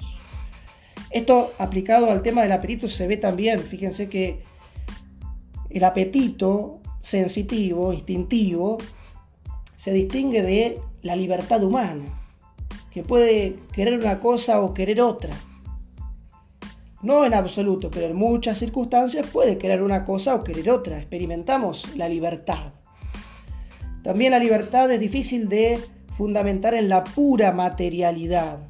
Esto 1.11 1.53
aplicado 1.59 2.11
al 2.11 2.23
tema 2.23 2.43
del 2.43 2.53
apetito 2.53 2.89
se 2.89 3.07
ve 3.07 3.17
también. 3.17 3.59
Fíjense 3.59 4.09
que 4.09 4.43
el 5.71 5.85
apetito 5.85 6.81
sensitivo, 7.03 7.93
instintivo, 7.93 8.79
se 9.77 9.93
distingue 9.93 10.43
de 10.43 10.79
la 11.03 11.17
libertad 11.17 11.63
humana 11.63 12.05
que 12.93 13.03
puede 13.03 13.59
querer 13.73 13.99
una 13.99 14.21
cosa 14.21 14.61
o 14.61 14.75
querer 14.75 15.01
otra. 15.01 15.35
No 17.03 17.25
en 17.25 17.35
absoluto, 17.35 17.91
pero 17.91 18.07
en 18.07 18.17
muchas 18.17 18.59
circunstancias 18.59 19.27
puede 19.27 19.59
querer 19.59 19.83
una 19.83 20.05
cosa 20.05 20.35
o 20.35 20.45
querer 20.45 20.71
otra. 20.71 20.99
Experimentamos 20.99 21.97
la 21.97 22.09
libertad. 22.09 22.73
También 24.05 24.31
la 24.31 24.39
libertad 24.39 24.91
es 24.91 25.01
difícil 25.01 25.49
de 25.49 25.81
fundamentar 26.23 26.73
en 26.75 26.89
la 26.89 27.03
pura 27.03 27.51
materialidad, 27.51 28.61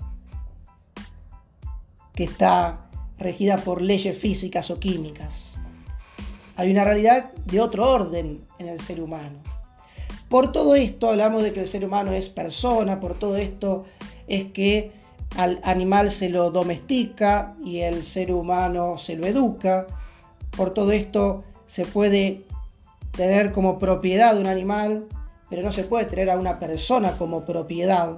que 2.15 2.25
está 2.25 2.79
regida 3.19 3.59
por 3.59 3.83
leyes 3.83 4.17
físicas 4.17 4.71
o 4.71 4.81
químicas. 4.81 5.53
Hay 6.57 6.71
una 6.71 6.83
realidad 6.83 7.31
de 7.45 7.61
otro 7.61 7.91
orden 7.91 8.41
en 8.59 8.69
el 8.69 8.81
ser 8.81 9.03
humano. 9.03 9.37
Por 10.31 10.51
todo 10.51 10.75
esto 10.77 11.11
hablamos 11.11 11.43
de 11.43 11.53
que 11.53 11.61
el 11.61 11.69
ser 11.69 11.85
humano 11.85 12.13
es 12.13 12.31
persona, 12.31 13.01
por 13.01 13.19
todo 13.19 13.37
esto 13.37 13.85
es 14.27 14.45
que 14.53 14.93
al 15.37 15.61
animal 15.63 16.11
se 16.11 16.31
lo 16.31 16.51
domestica 16.51 17.55
y 17.63 17.81
el 17.81 18.07
ser 18.07 18.33
humano 18.33 18.97
se 18.97 19.15
lo 19.15 19.27
educa. 19.27 19.87
Por 20.57 20.73
todo 20.73 20.91
esto 20.93 21.45
se 21.67 21.85
puede 21.85 22.47
tener 23.15 23.53
como 23.53 23.79
propiedad 23.79 24.39
un 24.39 24.47
animal, 24.47 25.07
pero 25.53 25.65
no 25.65 25.71
se 25.71 25.85
puede 25.85 26.07
tener 26.07 26.31
a 26.31 26.39
una 26.39 26.59
persona 26.59 27.19
como 27.19 27.45
propiedad. 27.45 28.17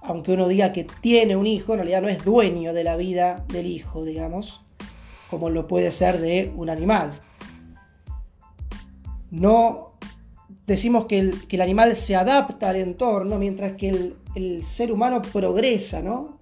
Aunque 0.00 0.32
uno 0.32 0.48
diga 0.48 0.72
que 0.72 0.86
tiene 1.02 1.36
un 1.36 1.46
hijo, 1.46 1.74
en 1.74 1.80
realidad 1.80 2.00
no 2.00 2.08
es 2.08 2.24
dueño 2.24 2.72
de 2.72 2.82
la 2.82 2.96
vida 2.96 3.44
del 3.48 3.66
hijo, 3.66 4.06
digamos, 4.06 4.62
como 5.28 5.50
lo 5.50 5.68
puede 5.68 5.90
ser 5.90 6.18
de 6.18 6.50
un 6.56 6.70
animal. 6.70 7.10
No 9.30 9.98
decimos 10.66 11.04
que 11.04 11.18
el, 11.18 11.60
animal 11.60 11.94
se 11.94 12.16
adapta 12.16 12.70
al 12.70 12.76
entorno, 12.76 13.36
mientras 13.38 13.72
que 13.72 13.90
el, 13.90 14.16
el 14.34 14.64
ser 14.64 14.90
humano 14.90 15.20
progresa, 15.20 16.00
¿no? 16.00 16.38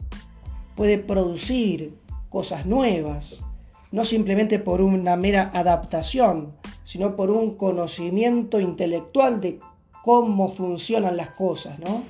Puede 0.77 0.99
producir 0.99 1.97
cosas 2.29 2.67
nuevas, 2.67 3.43
no 3.93 4.05
simplemente 4.05 4.59
por 4.59 4.81
una 4.81 5.17
mera 5.17 5.51
adaptación, 5.55 6.53
sino 6.85 7.15
por 7.15 7.31
un 7.31 7.57
conocimiento 7.57 8.59
intelectual 8.59 9.41
de 9.41 9.61
cómo 10.03 10.51
funcionan 10.51 11.17
las 11.17 11.31
cosas, 11.31 11.79
¿no? 11.79 12.03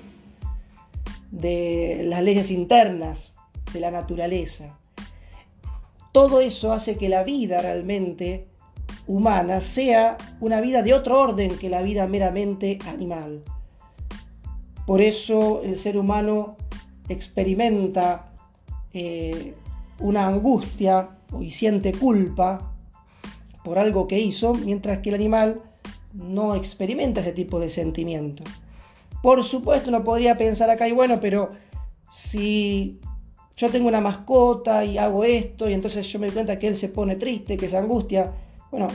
de 1.33 2.03
las 2.05 2.23
leyes 2.23 2.51
internas 2.51 3.35
de 3.73 3.81
la 3.81 3.91
naturaleza. 3.91 4.79
Todo 6.13 6.41
eso 6.41 6.73
hace 6.73 6.97
que 6.97 7.09
la 7.09 7.25
vida 7.25 7.61
realmente 7.63 8.47
humana 9.07 9.61
sea 9.61 10.19
una 10.41 10.61
vida 10.61 10.83
de 10.83 10.95
otro 10.95 11.21
orden 11.21 11.59
que 11.59 11.71
la 11.71 11.83
vida 11.83 12.07
meramente 12.07 12.79
animal. 12.87 13.43
Por 14.87 15.01
eso 15.01 15.63
el 15.65 15.79
ser 15.79 15.97
humano 15.97 16.57
experimenta 17.09 18.33
eh, 18.93 19.55
una 19.99 20.27
angustia 20.27 21.09
y 21.41 21.51
siente 21.51 21.93
culpa 21.93 22.73
por 23.65 23.79
algo 23.79 24.09
que 24.09 24.19
hizo, 24.19 24.55
mientras 24.55 24.99
que 24.99 25.11
el 25.11 25.15
animal 25.15 25.63
no 26.13 26.55
experimenta 26.55 27.21
ese 27.21 27.33
tipo 27.33 27.61
de 27.61 27.71
sentimiento. 27.71 28.43
Por 29.23 29.45
supuesto, 29.45 29.89
uno 29.91 30.03
podría 30.03 30.37
pensar 30.37 30.69
acá, 30.69 30.89
y 30.89 30.93
bueno, 30.93 31.19
pero 31.21 31.53
si 32.13 32.99
yo 33.57 33.71
tengo 33.71 33.89
una 33.89 34.01
mascota 34.01 34.85
y 34.85 34.99
hago 34.99 35.25
esto, 35.25 35.69
y 35.69 35.73
entonces 35.75 36.07
yo 36.09 36.19
me 36.19 36.27
doy 36.27 36.35
cuenta 36.35 36.59
que 36.59 36.69
él 36.69 36.77
se 36.77 36.89
pone 36.89 37.17
triste, 37.17 37.57
que 37.57 37.69
se 37.69 37.77
angustia, 37.77 38.33
bueno, 38.71 38.89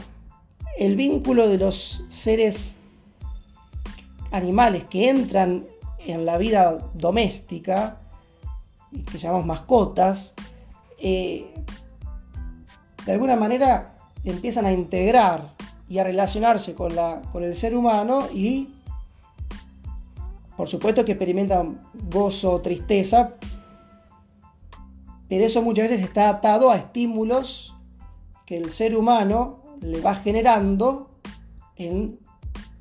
el 0.77 0.95
vínculo 0.95 1.47
de 1.47 1.57
los 1.57 2.05
seres 2.09 2.75
animales 4.31 4.83
que 4.89 5.09
entran 5.09 5.65
en 6.05 6.25
la 6.25 6.37
vida 6.37 6.77
doméstica, 6.93 8.01
que 9.11 9.17
llamamos 9.17 9.45
mascotas, 9.45 10.33
eh, 10.99 11.45
de 13.07 13.13
alguna 13.13 13.37
manera 13.37 13.95
empiezan 14.25 14.65
a 14.65 14.73
integrar 14.73 15.53
y 15.87 15.97
a 15.97 16.03
relacionarse 16.03 16.75
con, 16.75 16.91
el 17.41 17.55
ser 17.55 17.73
humano 17.73 18.27
y 18.33 18.73
por 20.57 20.67
supuesto 20.67 21.05
que 21.05 21.13
experimentan 21.13 21.79
gozo, 22.11 22.51
o 22.51 22.61
tristeza, 22.61 23.35
pero 25.29 25.45
eso 25.45 25.61
muchas 25.61 25.89
veces 25.89 26.05
está 26.05 26.27
atado 26.27 26.69
a 26.69 26.77
estímulos 26.77 27.73
que 28.45 28.57
el 28.57 28.73
ser 28.73 28.97
humano 28.97 29.61
le 29.79 30.01
va 30.01 30.15
generando 30.15 31.09
en 31.77 32.19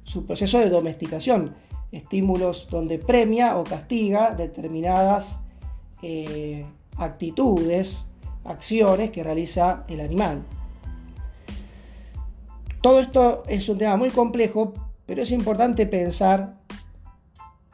su 0.02 0.25
proceso 0.25 0.59
de 0.59 0.71
domesticación. 0.71 1.54
Estímulos 1.92 2.66
donde 2.68 2.99
premia 2.99 3.56
o 3.59 3.62
castiga 3.62 4.33
determinadas 4.33 5.38
eh, 6.02 6.66
actitudes, 6.97 8.06
acciones 8.49 9.11
que 9.11 9.23
realiza 9.23 9.85
el 9.89 10.00
animal. 10.00 10.43
Todo 12.80 13.00
esto 13.00 13.43
es 13.49 13.69
un 13.69 13.78
tema 13.78 13.97
muy 13.97 14.11
complejo, 14.11 14.73
pero 15.06 15.23
es 15.23 15.30
importante 15.30 15.87
pensar 15.87 16.54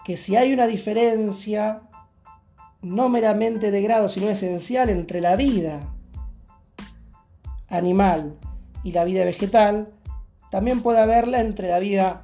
que 0.04 0.16
si 0.16 0.36
hay 0.36 0.52
una 0.52 0.66
diferencia, 0.66 1.82
no 2.80 3.08
meramente 3.08 3.70
de 3.70 3.82
grado, 3.82 4.08
sino 4.08 4.28
esencial 4.28 4.88
entre 4.90 5.20
la 5.20 5.36
vida 5.36 5.80
animal 7.68 8.34
y 8.84 8.92
la 8.92 9.04
vida 9.04 9.24
vegetal, 9.24 9.92
también 10.50 10.82
puede 10.82 11.00
haberla 11.00 11.40
entre 11.40 11.68
la 11.68 11.78
vida 11.78 12.22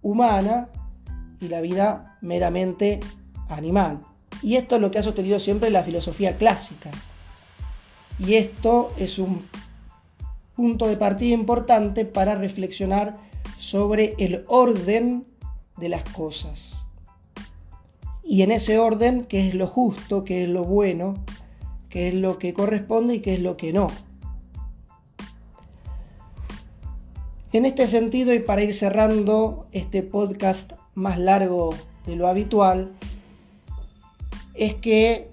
humana 0.00 0.68
y 1.40 1.48
la 1.48 1.60
vida 1.60 2.18
meramente 2.20 3.00
animal. 3.48 4.00
Y 4.42 4.56
esto 4.56 4.76
es 4.76 4.80
lo 4.80 4.90
que 4.90 4.98
ha 4.98 5.02
sostenido 5.02 5.38
siempre 5.38 5.70
la 5.70 5.84
filosofía 5.84 6.36
clásica. 6.36 6.90
Y 8.24 8.34
esto 8.34 8.92
es 8.98 9.18
un 9.18 9.42
punto 10.54 10.86
de 10.86 10.96
partida 10.96 11.34
importante 11.34 12.04
para 12.04 12.36
reflexionar 12.36 13.16
sobre 13.58 14.14
el 14.18 14.44
orden 14.46 15.24
de 15.78 15.88
las 15.88 16.04
cosas. 16.10 16.78
Y 18.22 18.42
en 18.42 18.52
ese 18.52 18.78
orden, 18.78 19.24
qué 19.24 19.48
es 19.48 19.54
lo 19.54 19.66
justo, 19.66 20.22
qué 20.22 20.44
es 20.44 20.48
lo 20.48 20.62
bueno, 20.64 21.14
qué 21.88 22.08
es 22.08 22.14
lo 22.14 22.38
que 22.38 22.54
corresponde 22.54 23.16
y 23.16 23.20
qué 23.20 23.34
es 23.34 23.40
lo 23.40 23.56
que 23.56 23.72
no. 23.72 23.88
En 27.52 27.66
este 27.66 27.88
sentido, 27.88 28.32
y 28.32 28.38
para 28.38 28.62
ir 28.62 28.72
cerrando 28.72 29.66
este 29.72 30.02
podcast 30.02 30.72
más 30.94 31.18
largo 31.18 31.74
de 32.06 32.16
lo 32.16 32.28
habitual, 32.28 32.92
es 34.54 34.74
que 34.76 35.28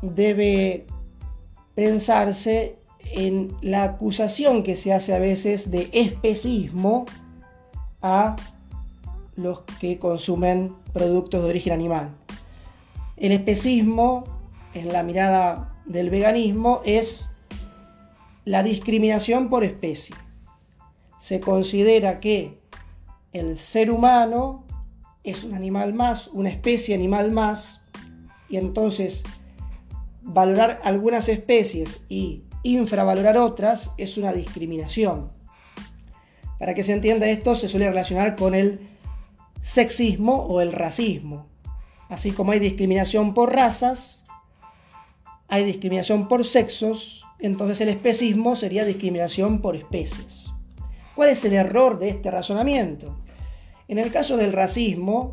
debe 0.00 0.86
pensarse 1.74 2.76
en 3.00 3.54
la 3.60 3.84
acusación 3.84 4.62
que 4.62 4.76
se 4.76 4.92
hace 4.92 5.14
a 5.14 5.18
veces 5.18 5.70
de 5.70 5.88
especismo 5.92 7.04
a 8.02 8.36
los 9.36 9.60
que 9.80 9.98
consumen 9.98 10.74
productos 10.92 11.42
de 11.42 11.48
origen 11.48 11.72
animal. 11.72 12.10
El 13.16 13.32
especismo, 13.32 14.24
en 14.74 14.92
la 14.92 15.02
mirada 15.02 15.76
del 15.86 16.10
veganismo, 16.10 16.80
es 16.84 17.28
la 18.44 18.62
discriminación 18.62 19.48
por 19.48 19.64
especie. 19.64 20.14
Se 21.20 21.40
considera 21.40 22.20
que 22.20 22.58
el 23.32 23.56
ser 23.56 23.90
humano 23.90 24.64
es 25.24 25.42
un 25.44 25.54
animal 25.54 25.94
más, 25.94 26.28
una 26.28 26.50
especie 26.50 26.94
animal 26.94 27.30
más, 27.30 27.80
y 28.48 28.58
entonces 28.58 29.24
valorar 30.24 30.80
algunas 30.82 31.28
especies 31.28 32.04
y 32.08 32.44
infravalorar 32.62 33.36
otras 33.36 33.92
es 33.98 34.16
una 34.16 34.32
discriminación. 34.32 35.30
Para 36.58 36.74
que 36.74 36.82
se 36.82 36.92
entienda 36.92 37.28
esto, 37.28 37.56
se 37.56 37.68
suele 37.68 37.88
relacionar 37.88 38.36
con 38.36 38.54
el 38.54 38.80
sexismo 39.62 40.44
o 40.44 40.60
el 40.60 40.72
racismo. 40.72 41.46
Así 42.08 42.32
como 42.32 42.52
hay 42.52 42.58
discriminación 42.58 43.34
por 43.34 43.54
razas, 43.54 44.22
hay 45.48 45.64
discriminación 45.64 46.28
por 46.28 46.46
sexos, 46.46 47.24
entonces 47.38 47.80
el 47.80 47.90
especismo 47.90 48.56
sería 48.56 48.84
discriminación 48.84 49.60
por 49.60 49.76
especies. 49.76 50.52
¿Cuál 51.14 51.30
es 51.30 51.44
el 51.44 51.52
error 51.52 51.98
de 51.98 52.08
este 52.08 52.30
razonamiento? 52.30 53.18
En 53.88 53.98
el 53.98 54.10
caso 54.10 54.36
del 54.36 54.52
racismo, 54.52 55.30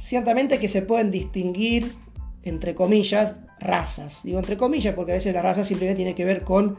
ciertamente 0.00 0.58
que 0.58 0.68
se 0.68 0.82
pueden 0.82 1.10
distinguir 1.10 1.94
entre 2.42 2.74
comillas, 2.74 3.36
razas. 3.62 4.20
Digo 4.22 4.38
entre 4.38 4.56
comillas 4.56 4.94
porque 4.94 5.12
a 5.12 5.14
veces 5.16 5.34
la 5.34 5.42
raza 5.42 5.64
simplemente 5.64 5.96
tiene 5.96 6.14
que 6.14 6.24
ver 6.24 6.42
con 6.42 6.76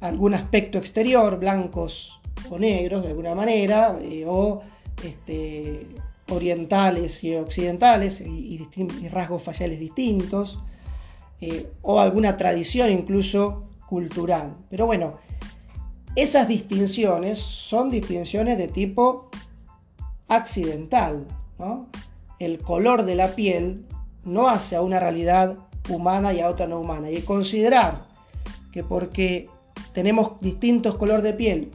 algún 0.00 0.34
aspecto 0.34 0.78
exterior, 0.78 1.38
blancos 1.38 2.20
o 2.50 2.58
negros 2.58 3.02
de 3.02 3.10
alguna 3.10 3.34
manera, 3.34 3.98
eh, 4.02 4.24
o 4.26 4.62
este, 5.02 5.86
orientales 6.30 7.22
y 7.24 7.34
occidentales 7.34 8.20
y, 8.20 8.68
rasgos 9.10 9.42
faciales 9.42 9.78
distintos, 9.78 10.58
eh, 11.40 11.70
o 11.82 12.00
alguna 12.00 12.36
tradición 12.36 12.90
incluso 12.90 13.64
cultural. 13.86 14.56
Pero 14.70 14.86
bueno, 14.86 15.18
esas 16.16 16.48
distinciones 16.48 17.38
son 17.38 17.90
distinciones 17.90 18.56
de 18.58 18.68
tipo 18.68 19.30
accidental. 20.28 21.26
El 22.38 22.58
color 22.58 23.04
de 23.04 23.14
la 23.14 23.34
piel 23.34 23.84
no 24.24 24.48
hace 24.48 24.76
a 24.76 24.82
una 24.82 25.00
realidad 25.00 25.58
humana 25.88 26.32
y 26.32 26.40
a 26.40 26.48
otra 26.48 26.66
no 26.66 26.80
humana. 26.80 27.10
Y 27.10 27.22
considerar 27.22 28.06
que 28.72 28.82
porque 28.82 29.48
tenemos 29.92 30.40
distintos 30.40 30.96
color 30.96 31.22
de 31.22 31.32
piel, 31.32 31.70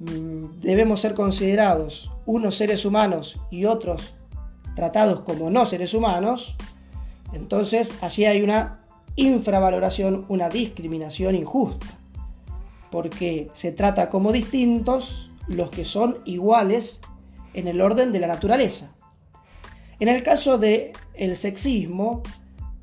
mm, 0.00 0.60
debemos 0.60 1.00
ser 1.00 1.14
considerados 1.14 2.10
unos 2.26 2.56
seres 2.56 2.84
humanos 2.84 3.40
y 3.50 3.64
otros 3.64 4.14
tratados 4.74 5.20
como 5.20 5.50
no 5.50 5.66
seres 5.66 5.94
humanos, 5.94 6.56
entonces 7.32 8.02
allí 8.02 8.24
hay 8.24 8.42
una 8.42 8.80
infravaloración, 9.16 10.24
una 10.28 10.48
discriminación 10.48 11.34
injusta, 11.34 11.86
porque 12.90 13.50
se 13.54 13.72
trata 13.72 14.10
como 14.10 14.32
distintos 14.32 15.30
los 15.46 15.70
que 15.70 15.84
son 15.84 16.18
iguales 16.24 17.00
en 17.52 17.68
el 17.68 17.80
orden 17.80 18.12
de 18.12 18.20
la 18.20 18.26
naturaleza. 18.26 18.92
En 20.00 20.08
el 20.08 20.22
caso 20.22 20.58
del 20.58 20.90
el 21.14 21.36
sexismo, 21.36 22.22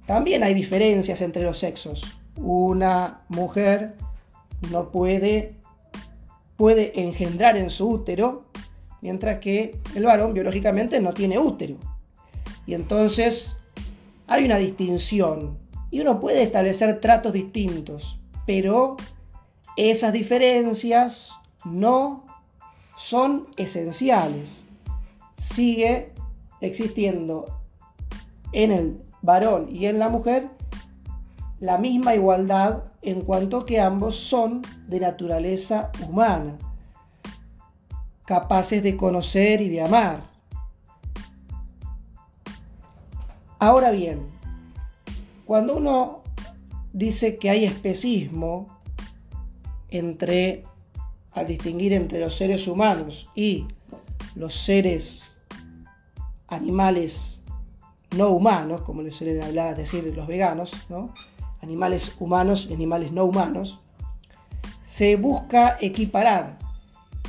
también 0.05 0.43
hay 0.43 0.53
diferencias 0.53 1.21
entre 1.21 1.43
los 1.43 1.59
sexos. 1.59 2.19
Una 2.35 3.19
mujer 3.29 3.95
no 4.71 4.89
puede 4.89 5.61
puede 6.61 7.01
engendrar 7.01 7.57
en 7.57 7.71
su 7.71 7.89
útero, 7.89 8.43
mientras 9.01 9.39
que 9.39 9.79
el 9.95 10.03
varón 10.03 10.35
biológicamente 10.35 10.99
no 10.99 11.11
tiene 11.11 11.39
útero. 11.39 11.77
Y 12.67 12.75
entonces 12.75 13.57
hay 14.27 14.45
una 14.45 14.57
distinción 14.57 15.57
y 15.89 16.01
uno 16.01 16.19
puede 16.19 16.43
establecer 16.43 17.01
tratos 17.01 17.33
distintos, 17.33 18.19
pero 18.45 18.95
esas 19.75 20.13
diferencias 20.13 21.31
no 21.65 22.27
son 22.95 23.47
esenciales. 23.57 24.63
Sigue 25.39 26.11
existiendo 26.59 27.45
en 28.51 28.71
el 28.71 29.01
varón 29.21 29.67
y 29.69 29.85
en 29.85 29.99
la 29.99 30.09
mujer 30.09 30.49
la 31.59 31.77
misma 31.77 32.15
igualdad 32.15 32.83
en 33.01 33.21
cuanto 33.21 33.65
que 33.65 33.79
ambos 33.79 34.15
son 34.15 34.61
de 34.87 34.99
naturaleza 34.99 35.91
humana, 36.07 36.57
capaces 38.25 38.81
de 38.81 38.97
conocer 38.97 39.61
y 39.61 39.69
de 39.69 39.81
amar. 39.81 40.23
Ahora 43.59 43.91
bien, 43.91 44.25
cuando 45.45 45.77
uno 45.77 46.23
dice 46.93 47.37
que 47.37 47.49
hay 47.49 47.65
especismo 47.65 48.65
entre, 49.89 50.65
al 51.33 51.47
distinguir 51.47 51.93
entre 51.93 52.19
los 52.19 52.35
seres 52.35 52.67
humanos 52.67 53.29
y 53.35 53.67
los 54.35 54.55
seres 54.55 55.31
animales 56.47 57.40
no 58.15 58.29
humanos, 58.29 58.81
como 58.81 59.01
les 59.01 59.15
suelen 59.15 59.43
hablar, 59.43 59.75
decir 59.75 60.11
los 60.15 60.27
veganos, 60.27 60.71
¿no? 60.89 61.13
animales 61.61 62.15
humanos 62.19 62.67
y 62.69 62.73
animales 62.73 63.11
no 63.11 63.25
humanos, 63.25 63.79
se 64.89 65.15
busca 65.15 65.77
equiparar 65.79 66.57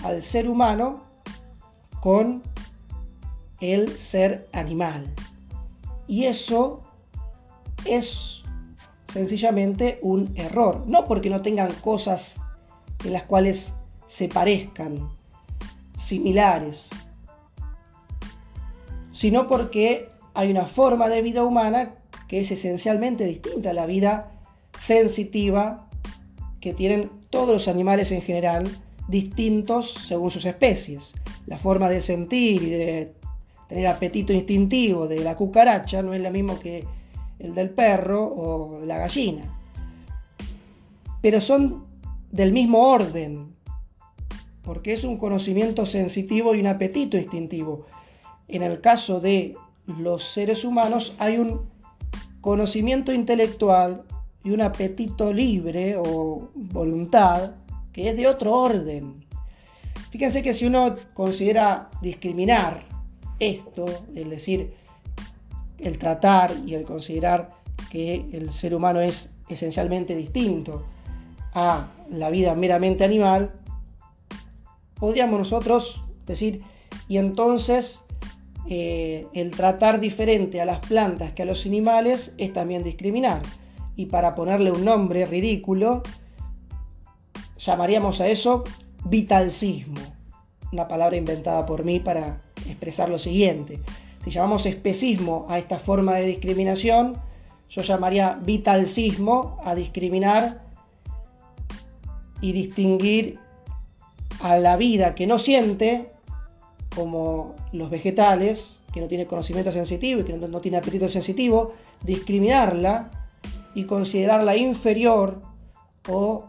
al 0.04 0.22
ser 0.22 0.48
humano 0.48 1.04
con 2.00 2.42
el 3.60 3.88
ser 3.98 4.48
animal. 4.52 5.06
Y 6.08 6.24
eso 6.24 6.82
es 7.84 8.42
sencillamente 9.12 10.00
un 10.02 10.32
error. 10.36 10.84
No 10.86 11.04
porque 11.06 11.30
no 11.30 11.42
tengan 11.42 11.72
cosas 11.74 12.40
en 13.04 13.12
las 13.12 13.24
cuales 13.24 13.74
se 14.08 14.28
parezcan, 14.28 15.08
similares, 15.96 16.90
sino 19.12 19.48
porque 19.48 20.11
hay 20.34 20.50
una 20.50 20.66
forma 20.66 21.08
de 21.08 21.22
vida 21.22 21.44
humana 21.44 21.94
que 22.28 22.40
es 22.40 22.50
esencialmente 22.50 23.24
distinta 23.24 23.70
a 23.70 23.74
la 23.74 23.86
vida 23.86 24.30
sensitiva 24.78 25.88
que 26.60 26.72
tienen 26.72 27.10
todos 27.30 27.50
los 27.50 27.68
animales 27.68 28.12
en 28.12 28.22
general, 28.22 28.68
distintos 29.08 29.92
según 30.06 30.30
sus 30.30 30.44
especies. 30.44 31.12
La 31.46 31.58
forma 31.58 31.88
de 31.88 32.00
sentir 32.00 32.62
y 32.62 32.70
de 32.70 33.12
tener 33.68 33.86
apetito 33.88 34.32
instintivo 34.32 35.08
de 35.08 35.20
la 35.20 35.36
cucaracha 35.36 36.02
no 36.02 36.14
es 36.14 36.20
la 36.20 36.30
misma 36.30 36.58
que 36.58 36.84
el 37.38 37.54
del 37.54 37.70
perro 37.70 38.24
o 38.24 38.84
la 38.84 38.98
gallina. 38.98 39.42
Pero 41.20 41.40
son 41.40 41.84
del 42.30 42.52
mismo 42.52 42.88
orden, 42.88 43.54
porque 44.62 44.92
es 44.92 45.04
un 45.04 45.18
conocimiento 45.18 45.84
sensitivo 45.84 46.54
y 46.54 46.60
un 46.60 46.68
apetito 46.68 47.16
instintivo. 47.16 47.86
En 48.48 48.62
el 48.62 48.80
caso 48.80 49.20
de 49.20 49.56
los 49.86 50.24
seres 50.24 50.64
humanos 50.64 51.14
hay 51.18 51.38
un 51.38 51.70
conocimiento 52.40 53.12
intelectual 53.12 54.04
y 54.44 54.50
un 54.50 54.60
apetito 54.60 55.32
libre 55.32 55.96
o 55.96 56.50
voluntad 56.54 57.52
que 57.92 58.10
es 58.10 58.16
de 58.16 58.26
otro 58.26 58.52
orden. 58.56 59.24
Fíjense 60.10 60.42
que 60.42 60.52
si 60.52 60.66
uno 60.66 60.94
considera 61.14 61.90
discriminar 62.00 62.84
esto, 63.38 63.84
es 64.14 64.28
decir, 64.28 64.74
el 65.78 65.98
tratar 65.98 66.52
y 66.66 66.74
el 66.74 66.84
considerar 66.84 67.48
que 67.90 68.26
el 68.32 68.52
ser 68.52 68.74
humano 68.74 69.00
es 69.00 69.34
esencialmente 69.48 70.16
distinto 70.16 70.84
a 71.54 71.86
la 72.10 72.30
vida 72.30 72.54
meramente 72.54 73.04
animal, 73.04 73.50
podríamos 74.94 75.38
nosotros 75.38 76.02
decir, 76.26 76.62
y 77.08 77.18
entonces 77.18 78.04
eh, 78.68 79.26
el 79.32 79.50
tratar 79.50 80.00
diferente 80.00 80.60
a 80.60 80.64
las 80.64 80.78
plantas 80.78 81.32
que 81.32 81.42
a 81.42 81.46
los 81.46 81.66
animales 81.66 82.34
es 82.38 82.52
también 82.52 82.84
discriminar. 82.84 83.42
Y 83.96 84.06
para 84.06 84.34
ponerle 84.34 84.70
un 84.70 84.84
nombre 84.84 85.26
ridículo, 85.26 86.02
llamaríamos 87.58 88.20
a 88.20 88.28
eso 88.28 88.64
vitalcismo, 89.04 90.00
una 90.72 90.88
palabra 90.88 91.16
inventada 91.16 91.66
por 91.66 91.84
mí 91.84 92.00
para 92.00 92.40
expresar 92.66 93.08
lo 93.08 93.18
siguiente. 93.18 93.80
Si 94.24 94.30
llamamos 94.30 94.66
especismo 94.66 95.46
a 95.48 95.58
esta 95.58 95.78
forma 95.78 96.14
de 96.14 96.26
discriminación, 96.26 97.16
yo 97.68 97.82
llamaría 97.82 98.38
vitalcismo 98.42 99.58
a 99.64 99.74
discriminar 99.74 100.60
y 102.40 102.52
distinguir 102.52 103.38
a 104.40 104.56
la 104.58 104.76
vida 104.76 105.14
que 105.14 105.26
no 105.26 105.38
siente 105.38 106.10
como 106.94 107.54
los 107.72 107.90
vegetales, 107.90 108.80
que 108.92 109.00
no 109.00 109.08
tiene 109.08 109.26
conocimiento 109.26 109.72
sensitivo 109.72 110.20
y 110.20 110.24
que 110.24 110.34
no, 110.34 110.60
tiene 110.60 110.78
apetito 110.78 111.08
sensitivo, 111.08 111.72
discriminarla 112.02 113.10
y 113.74 113.84
considerarla 113.84 114.56
inferior 114.56 115.40
o 116.08 116.44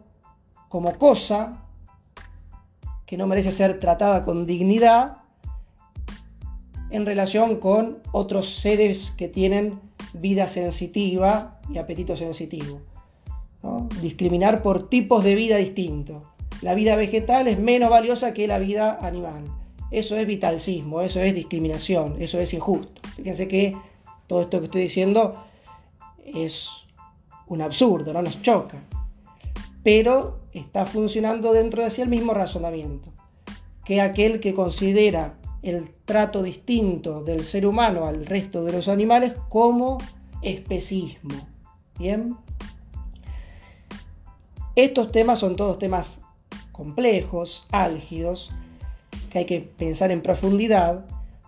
como 0.69 0.97
cosa 0.97 1.53
que 3.05 3.17
no 3.17 3.27
merece 3.27 3.51
ser 3.51 3.79
tratada 3.79 4.25
con 4.25 4.45
dignidad 4.45 5.17
en 6.89 7.05
relación 7.05 7.57
con 7.57 7.99
otros 8.11 8.55
seres 8.55 9.13
que 9.17 9.27
tienen 9.27 9.79
vida 10.13 10.47
sensitiva 10.47 11.59
y 11.69 11.77
apetito 11.77 12.15
sensitivo. 12.15 12.81
Discriminar 14.01 14.61
por 14.61 14.89
tipos 14.89 15.23
de 15.23 15.35
vida 15.35 15.55
distintos. 15.57 16.23
La 16.61 16.75
vida 16.75 16.95
vegetal 16.95 17.47
es 17.47 17.59
menos 17.59 17.89
valiosa 17.89 18.33
que 18.33 18.47
la 18.47 18.59
vida 18.59 18.97
animal. 19.01 19.62
Eso 19.93 20.17
es 20.17 20.25
vitalcismo, 20.25 21.01
eso 21.01 21.21
es 21.21 21.35
discriminación, 21.35 22.15
eso 22.19 22.39
es 22.39 22.51
injusto. 22.55 22.99
Fíjense 23.15 23.47
que 23.47 23.77
todo 24.25 24.41
esto 24.41 24.57
que 24.57 24.65
estoy 24.65 24.81
diciendo 24.81 25.35
es 26.25 26.67
un 27.45 27.61
absurdo, 27.61 28.11
no 28.11 28.23
nos 28.23 28.41
choca. 28.41 28.81
Pero 29.83 30.39
está 30.51 30.87
funcionando 30.87 31.53
dentro 31.53 31.83
de 31.83 31.91
sí 31.91 32.01
el 32.01 32.09
mismo 32.09 32.33
razonamiento. 32.33 33.11
Que 33.85 34.01
aquel 34.01 34.39
que 34.39 34.55
considera 34.55 35.35
el 35.61 35.91
trato 36.05 36.41
distinto 36.41 37.23
del 37.23 37.45
ser 37.45 37.67
humano 37.67 38.07
al 38.07 38.25
resto 38.25 38.63
de 38.63 38.71
los 38.71 38.87
animales 38.87 39.33
como 39.47 39.99
especismo. 40.41 41.35
Bien. 41.99 42.35
Estos 44.75 45.11
temas 45.11 45.37
son 45.37 45.55
todos 45.55 45.77
temas 45.77 46.19
complejos, 46.71 47.67
álgidos, 47.71 48.49
que 49.29 49.39
hay 49.39 49.45
que 49.45 49.61
pensar 49.61 50.11
en 50.11 50.21
profundidad. 50.21 51.05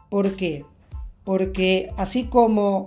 ¿Por 0.09 0.35
qué? 0.35 0.65
Porque 1.23 1.89
así 1.97 2.25
como 2.25 2.85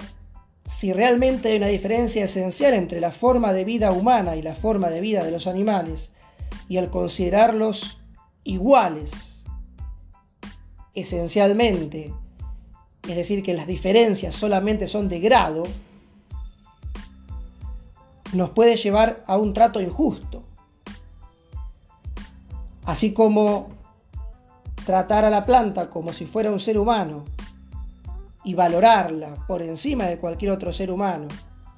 si 0.68 0.92
realmente 0.92 1.48
hay 1.48 1.56
una 1.56 1.68
diferencia 1.68 2.24
esencial 2.24 2.74
entre 2.74 3.00
la 3.00 3.10
forma 3.10 3.52
de 3.52 3.64
vida 3.64 3.90
humana 3.90 4.36
y 4.36 4.42
la 4.42 4.54
forma 4.54 4.90
de 4.90 5.00
vida 5.00 5.24
de 5.24 5.30
los 5.30 5.46
animales, 5.46 6.12
y 6.68 6.76
al 6.76 6.90
considerarlos 6.90 8.00
iguales, 8.44 9.10
esencialmente, 10.94 12.12
es 13.08 13.16
decir, 13.16 13.42
que 13.42 13.54
las 13.54 13.66
diferencias 13.66 14.34
solamente 14.34 14.88
son 14.88 15.08
de 15.08 15.20
grado, 15.20 15.62
nos 18.34 18.50
puede 18.50 18.76
llevar 18.76 19.24
a 19.26 19.38
un 19.38 19.54
trato 19.54 19.80
injusto. 19.80 20.42
Así 22.84 23.12
como 23.12 23.70
tratar 24.88 25.26
a 25.26 25.28
la 25.28 25.44
planta 25.44 25.90
como 25.90 26.14
si 26.14 26.24
fuera 26.24 26.50
un 26.50 26.58
ser 26.58 26.78
humano 26.78 27.24
y 28.42 28.54
valorarla 28.54 29.34
por 29.46 29.60
encima 29.60 30.06
de 30.06 30.16
cualquier 30.16 30.50
otro 30.50 30.72
ser 30.72 30.90
humano, 30.90 31.28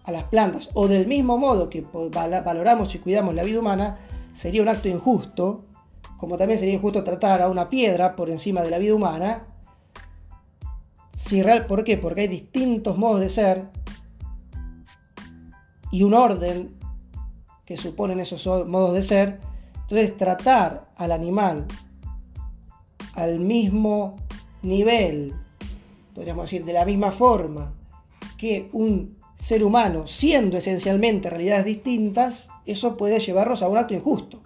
a 0.04 0.12
las 0.12 0.22
plantas, 0.24 0.68
o 0.74 0.86
del 0.86 1.08
mismo 1.08 1.36
modo 1.36 1.68
que 1.68 1.84
valoramos 1.92 2.94
y 2.94 3.00
cuidamos 3.00 3.34
la 3.34 3.42
vida 3.42 3.58
humana, 3.58 3.96
sería 4.32 4.62
un 4.62 4.68
acto 4.68 4.86
injusto, 4.86 5.64
como 6.18 6.38
también 6.38 6.60
sería 6.60 6.74
injusto 6.74 7.02
tratar 7.02 7.42
a 7.42 7.48
una 7.48 7.68
piedra 7.68 8.14
por 8.14 8.30
encima 8.30 8.62
de 8.62 8.70
la 8.70 8.78
vida 8.78 8.94
humana. 8.94 9.42
Si 11.16 11.42
real, 11.42 11.66
¿Por 11.66 11.82
qué? 11.82 11.96
Porque 11.96 12.20
hay 12.20 12.28
distintos 12.28 12.96
modos 12.96 13.18
de 13.18 13.28
ser 13.28 13.64
y 15.90 16.04
un 16.04 16.14
orden 16.14 16.76
que 17.66 17.76
suponen 17.76 18.20
esos 18.20 18.46
modos 18.68 18.94
de 18.94 19.02
ser. 19.02 19.40
Entonces 19.88 20.16
tratar 20.16 20.92
al 20.96 21.10
animal 21.10 21.66
al 23.14 23.40
mismo 23.40 24.16
nivel, 24.62 25.34
podríamos 26.14 26.44
decir, 26.44 26.64
de 26.64 26.72
la 26.72 26.84
misma 26.84 27.10
forma 27.10 27.72
que 28.36 28.68
un 28.72 29.16
ser 29.36 29.64
humano, 29.64 30.06
siendo 30.06 30.58
esencialmente 30.58 31.30
realidades 31.30 31.64
distintas, 31.64 32.48
eso 32.66 32.96
puede 32.96 33.20
llevarnos 33.20 33.62
a 33.62 33.68
un 33.68 33.78
acto 33.78 33.94
injusto. 33.94 34.40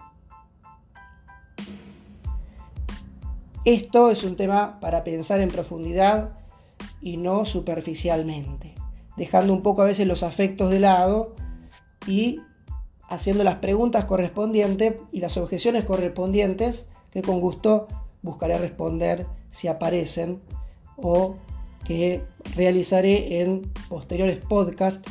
Esto 3.64 4.11
es 4.11 4.22
un 4.24 4.37
tema 4.37 4.79
para 4.81 5.05
pensar 5.05 5.40
en 5.40 5.48
profundidad 5.48 6.38
y 7.00 7.16
no 7.16 7.44
superficialmente, 7.44 8.74
dejando 9.16 9.53
un 9.53 9.62
poco 9.62 9.83
a 9.83 9.87
veces 9.87 10.07
los 10.07 10.22
afectos 10.22 10.70
de 10.70 10.81
lado 10.81 11.35
y 12.07 12.40
haciendo 13.09 13.42
las 13.42 13.57
preguntas 13.57 14.05
correspondientes 14.05 14.96
y 15.12 15.20
las 15.20 15.37
objeciones 15.37 15.85
correspondientes 15.85 16.88
que 17.12 17.22
con 17.22 17.40
gusto 17.40 17.88
buscaré 18.25 18.59
responder 18.59 19.27
si 19.53 19.69
aparecen 19.69 20.41
o 20.97 21.37
que 21.85 22.25
realizaré 22.57 23.41
en 23.43 23.61
posteriores 23.89 24.45
podcasts 24.45 25.09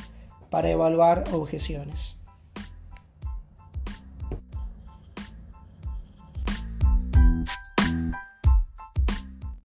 para 0.50 0.70
evaluar 0.70 1.24
objeciones. 1.32 2.18